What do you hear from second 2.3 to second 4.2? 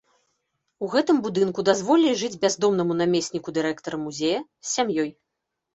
бяздомнаму намесніку дырэктара